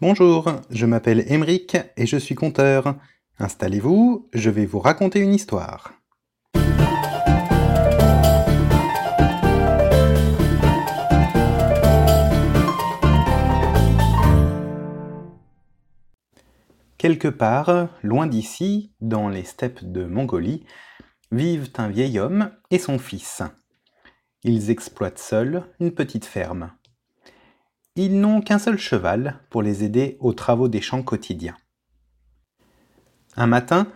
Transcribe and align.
Bonjour, 0.00 0.50
je 0.70 0.86
m'appelle 0.86 1.24
Émeric 1.32 1.76
et 1.96 2.04
je 2.04 2.16
suis 2.16 2.34
conteur. 2.34 2.96
Installez-vous, 3.38 4.28
je 4.34 4.50
vais 4.50 4.66
vous 4.66 4.80
raconter 4.80 5.20
une 5.20 5.32
histoire. 5.32 5.92
Quelque 16.98 17.28
part, 17.28 17.88
loin 18.02 18.26
d'ici, 18.26 18.92
dans 19.00 19.28
les 19.28 19.44
steppes 19.44 19.84
de 19.84 20.06
Mongolie, 20.06 20.66
vivent 21.30 21.70
un 21.76 21.88
vieil 21.88 22.18
homme 22.18 22.50
et 22.72 22.80
son 22.80 22.98
fils. 22.98 23.42
Ils 24.42 24.70
exploitent 24.70 25.20
seuls 25.20 25.62
une 25.78 25.94
petite 25.94 26.24
ferme. 26.24 26.72
Ils 27.96 28.20
n'ont 28.20 28.40
qu'un 28.40 28.58
seul 28.58 28.76
cheval 28.76 29.40
pour 29.50 29.62
les 29.62 29.84
aider 29.84 30.16
aux 30.18 30.32
travaux 30.32 30.66
des 30.68 30.80
champs 30.80 31.02
quotidiens. 31.02 31.56
Un 33.36 33.46
matin, 33.46 33.86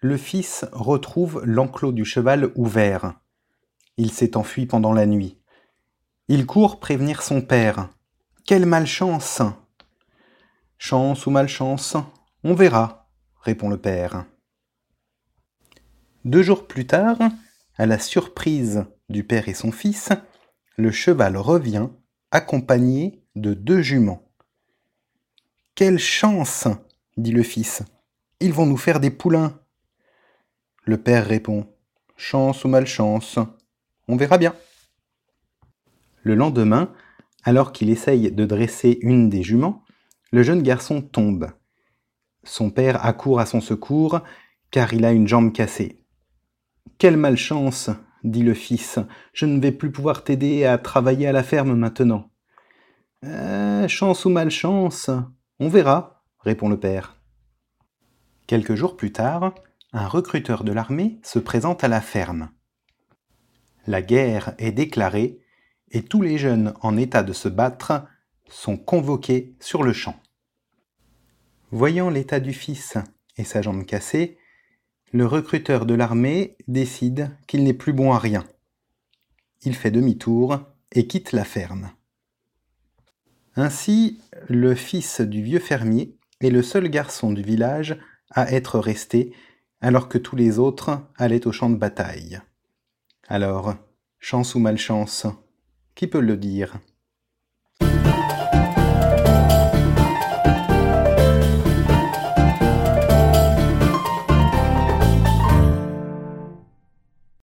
le 0.00 0.16
fils 0.16 0.64
retrouve 0.72 1.42
l'enclos 1.44 1.90
du 1.90 2.04
cheval 2.04 2.52
ouvert. 2.54 3.14
Il 3.96 4.12
s'est 4.12 4.36
enfui 4.36 4.66
pendant 4.66 4.92
la 4.92 5.04
nuit. 5.04 5.36
Il 6.28 6.46
court 6.46 6.78
prévenir 6.78 7.22
son 7.22 7.42
père. 7.42 7.88
Quelle 8.46 8.66
malchance 8.66 9.42
Chance 10.78 11.26
ou 11.26 11.30
malchance 11.30 11.96
On 12.44 12.54
verra, 12.54 13.10
répond 13.42 13.68
le 13.68 13.78
père. 13.78 14.26
Deux 16.24 16.42
jours 16.42 16.68
plus 16.68 16.86
tard, 16.86 17.18
à 17.76 17.86
la 17.86 17.98
surprise 17.98 18.84
du 19.08 19.24
père 19.24 19.48
et 19.48 19.54
son 19.54 19.72
fils, 19.72 20.10
le 20.76 20.92
cheval 20.92 21.36
revient 21.36 21.88
accompagné 22.30 23.19
de 23.36 23.54
deux 23.54 23.82
juments. 23.82 24.28
Quelle 25.74 25.98
chance 25.98 26.66
dit 27.16 27.32
le 27.32 27.42
fils. 27.42 27.82
Ils 28.40 28.52
vont 28.52 28.66
nous 28.66 28.76
faire 28.76 29.00
des 29.00 29.10
poulains. 29.10 29.60
Le 30.84 30.96
père 30.96 31.26
répond 31.26 31.66
Chance 32.16 32.64
ou 32.64 32.68
malchance, 32.68 33.38
on 34.08 34.16
verra 34.16 34.36
bien. 34.36 34.54
Le 36.22 36.34
lendemain, 36.34 36.92
alors 37.44 37.72
qu'il 37.72 37.88
essaye 37.88 38.30
de 38.30 38.44
dresser 38.44 38.98
une 39.00 39.30
des 39.30 39.42
juments, 39.42 39.84
le 40.32 40.42
jeune 40.42 40.62
garçon 40.62 41.00
tombe. 41.00 41.50
Son 42.44 42.70
père 42.70 43.04
accourt 43.04 43.40
à 43.40 43.46
son 43.46 43.60
secours 43.60 44.20
car 44.70 44.92
il 44.92 45.04
a 45.04 45.12
une 45.12 45.28
jambe 45.28 45.52
cassée. 45.52 46.04
Quelle 46.98 47.16
malchance 47.16 47.90
dit 48.24 48.42
le 48.42 48.54
fils, 48.54 48.98
je 49.32 49.46
ne 49.46 49.60
vais 49.60 49.72
plus 49.72 49.90
pouvoir 49.90 50.24
t'aider 50.24 50.64
à 50.64 50.76
travailler 50.76 51.26
à 51.26 51.32
la 51.32 51.42
ferme 51.42 51.74
maintenant. 51.74 52.30
Euh, 53.24 53.86
chance 53.86 54.24
ou 54.24 54.30
malchance, 54.30 55.10
on 55.58 55.68
verra, 55.68 56.24
répond 56.38 56.70
le 56.70 56.80
père. 56.80 57.20
Quelques 58.46 58.74
jours 58.74 58.96
plus 58.96 59.12
tard, 59.12 59.54
un 59.92 60.08
recruteur 60.08 60.64
de 60.64 60.72
l'armée 60.72 61.20
se 61.22 61.38
présente 61.38 61.84
à 61.84 61.88
la 61.88 62.00
ferme. 62.00 62.50
La 63.86 64.00
guerre 64.00 64.54
est 64.58 64.72
déclarée 64.72 65.40
et 65.90 66.02
tous 66.02 66.22
les 66.22 66.38
jeunes 66.38 66.72
en 66.80 66.96
état 66.96 67.22
de 67.22 67.32
se 67.32 67.48
battre 67.48 68.06
sont 68.48 68.78
convoqués 68.78 69.54
sur 69.60 69.82
le 69.82 69.92
champ. 69.92 70.18
Voyant 71.72 72.08
l'état 72.08 72.40
du 72.40 72.52
fils 72.52 72.96
et 73.36 73.44
sa 73.44 73.60
jambe 73.60 73.84
cassée, 73.84 74.38
le 75.12 75.26
recruteur 75.26 75.86
de 75.86 75.94
l'armée 75.94 76.56
décide 76.68 77.36
qu'il 77.46 77.64
n'est 77.64 77.74
plus 77.74 77.92
bon 77.92 78.12
à 78.12 78.18
rien. 78.18 78.46
Il 79.62 79.74
fait 79.74 79.90
demi-tour 79.90 80.58
et 80.92 81.06
quitte 81.06 81.32
la 81.32 81.44
ferme. 81.44 81.90
Ainsi, 83.60 84.22
le 84.48 84.74
fils 84.74 85.20
du 85.20 85.42
vieux 85.42 85.58
fermier 85.58 86.16
est 86.40 86.48
le 86.48 86.62
seul 86.62 86.88
garçon 86.88 87.30
du 87.30 87.42
village 87.42 87.98
à 88.30 88.50
être 88.52 88.78
resté, 88.78 89.34
alors 89.82 90.08
que 90.08 90.16
tous 90.16 90.34
les 90.34 90.58
autres 90.58 91.02
allaient 91.18 91.46
au 91.46 91.52
champ 91.52 91.68
de 91.68 91.76
bataille. 91.76 92.40
Alors, 93.28 93.74
chance 94.18 94.54
ou 94.54 94.60
malchance, 94.60 95.26
qui 95.94 96.06
peut 96.06 96.22
le 96.22 96.38
dire? 96.38 96.78